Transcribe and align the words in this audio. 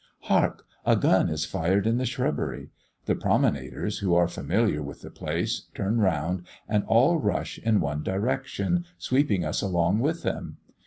Hark! 0.21 0.65
a 0.83 0.95
gun 0.95 1.29
is 1.29 1.45
fired 1.45 1.85
in 1.85 1.99
the 1.99 2.07
shrubbery. 2.07 2.71
The 3.05 3.13
promenaders, 3.13 3.99
who 3.99 4.15
are 4.15 4.27
familiar 4.27 4.81
with 4.81 5.01
the 5.03 5.11
place, 5.11 5.67
turn 5.75 5.99
round, 6.01 6.47
and 6.67 6.83
all 6.85 7.19
rush 7.19 7.59
in 7.59 7.79
one 7.79 8.01
direction, 8.01 8.85
sweeping 8.97 9.45
us 9.45 9.61
along 9.61 9.99
with 9.99 10.23
them. 10.23 10.57